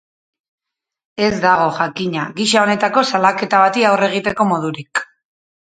[1.25, 5.07] Ez dago, jakina, gisa honetako salaketa bati aurre egiteko modurik.